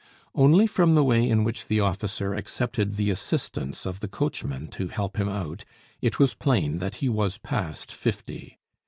[0.33, 4.87] Only from the way in which the officer accepted the assistance of the coachman to
[4.87, 5.63] help him out,
[6.01, 8.57] it was plain that he was past fifty.